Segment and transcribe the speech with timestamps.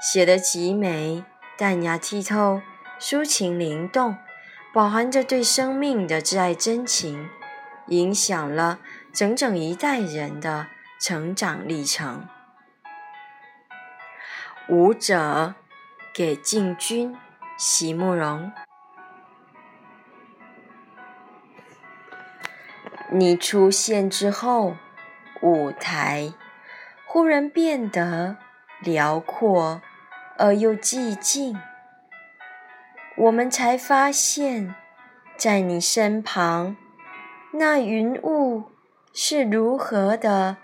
[0.00, 1.24] 写得极美，
[1.56, 2.62] 淡雅剔透，
[3.00, 4.16] 抒情灵动，
[4.72, 7.28] 饱含着对生命的挚爱真情，
[7.88, 8.78] 影响了
[9.12, 10.68] 整整一代人的
[11.00, 12.28] 成长历程。
[14.68, 15.54] 舞者
[16.14, 17.16] 给敬君，
[17.56, 18.52] 席慕容。
[23.10, 24.76] 你出现之后，
[25.40, 26.32] 舞台
[27.04, 28.36] 忽然变得
[28.80, 29.82] 辽阔。
[30.38, 31.58] 而又寂静，
[33.16, 34.74] 我们才发现，
[35.36, 36.76] 在你身旁，
[37.52, 38.70] 那云雾
[39.12, 40.58] 是如何的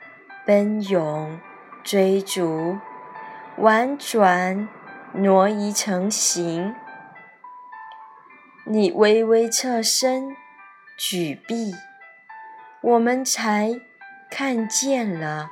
[0.47, 1.41] 奔涌、
[1.83, 2.79] 追逐、
[3.59, 4.69] 婉转
[5.13, 6.73] 挪移成形。
[8.67, 10.37] 你微微侧身
[10.97, 11.75] 举臂，
[12.81, 13.81] 我们才
[14.31, 15.51] 看见了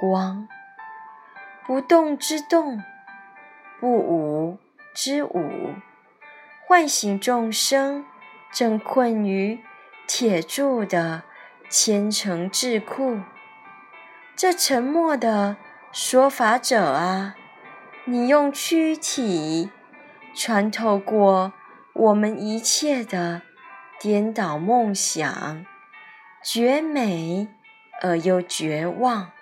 [0.00, 0.46] 光，
[1.66, 2.80] 不动之动。
[3.78, 4.58] 不舞
[4.94, 5.74] 之舞，
[6.66, 8.04] 唤醒众生
[8.50, 9.60] 正困于
[10.06, 11.24] 铁柱的
[11.68, 13.20] 虔诚智库。
[14.34, 15.56] 这沉默的
[15.92, 17.36] 说法者啊，
[18.04, 19.70] 你用躯体
[20.34, 21.52] 穿透过
[21.92, 23.42] 我们一切的
[23.98, 25.64] 颠倒梦想，
[26.42, 27.48] 绝美
[28.02, 29.32] 而又绝望。